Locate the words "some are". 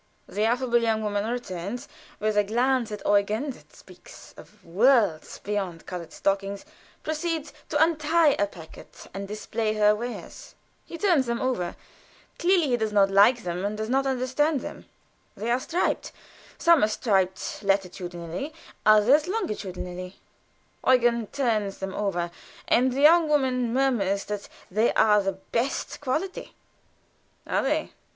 16.57-16.87